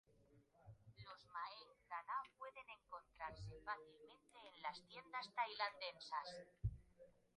[1.05, 6.27] Los maeng-da-na pueden encontrarse fácilmente en las tiendas tailandesas.